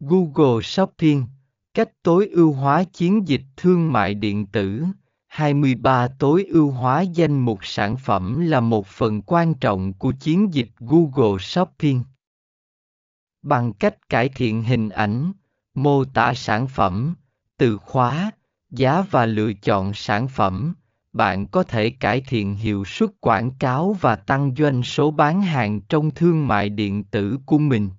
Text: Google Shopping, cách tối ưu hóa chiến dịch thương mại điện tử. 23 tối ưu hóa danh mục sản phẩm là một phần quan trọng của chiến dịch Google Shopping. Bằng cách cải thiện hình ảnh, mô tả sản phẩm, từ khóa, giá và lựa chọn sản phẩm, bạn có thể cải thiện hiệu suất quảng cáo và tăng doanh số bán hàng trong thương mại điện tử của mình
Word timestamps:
Google 0.00 0.62
Shopping, 0.62 1.26
cách 1.74 2.02
tối 2.02 2.26
ưu 2.26 2.52
hóa 2.52 2.84
chiến 2.84 3.28
dịch 3.28 3.42
thương 3.56 3.92
mại 3.92 4.14
điện 4.14 4.46
tử. 4.46 4.84
23 5.26 6.08
tối 6.18 6.44
ưu 6.44 6.70
hóa 6.70 7.00
danh 7.00 7.38
mục 7.38 7.58
sản 7.62 7.96
phẩm 7.96 8.40
là 8.40 8.60
một 8.60 8.86
phần 8.86 9.22
quan 9.22 9.54
trọng 9.54 9.92
của 9.92 10.12
chiến 10.20 10.54
dịch 10.54 10.68
Google 10.78 11.38
Shopping. 11.40 12.02
Bằng 13.42 13.72
cách 13.72 14.08
cải 14.08 14.28
thiện 14.28 14.62
hình 14.62 14.88
ảnh, 14.88 15.32
mô 15.74 16.04
tả 16.04 16.34
sản 16.34 16.68
phẩm, 16.68 17.14
từ 17.56 17.78
khóa, 17.78 18.30
giá 18.70 19.04
và 19.10 19.26
lựa 19.26 19.52
chọn 19.52 19.94
sản 19.94 20.28
phẩm, 20.28 20.74
bạn 21.12 21.46
có 21.46 21.62
thể 21.62 21.90
cải 21.90 22.20
thiện 22.20 22.54
hiệu 22.54 22.84
suất 22.84 23.10
quảng 23.20 23.50
cáo 23.58 23.96
và 24.00 24.16
tăng 24.16 24.54
doanh 24.56 24.82
số 24.82 25.10
bán 25.10 25.42
hàng 25.42 25.80
trong 25.80 26.10
thương 26.10 26.48
mại 26.48 26.68
điện 26.68 27.04
tử 27.04 27.38
của 27.46 27.58
mình 27.58 27.90